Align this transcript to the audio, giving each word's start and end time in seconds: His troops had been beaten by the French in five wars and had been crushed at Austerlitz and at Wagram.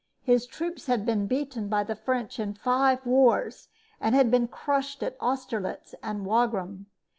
His 0.23 0.47
troops 0.47 0.87
had 0.87 1.05
been 1.05 1.27
beaten 1.27 1.67
by 1.67 1.83
the 1.83 1.93
French 1.93 2.39
in 2.39 2.55
five 2.55 3.05
wars 3.05 3.67
and 3.99 4.15
had 4.15 4.31
been 4.31 4.47
crushed 4.47 5.03
at 5.03 5.15
Austerlitz 5.19 5.93
and 6.01 6.21
at 6.21 6.25
Wagram. 6.27 6.87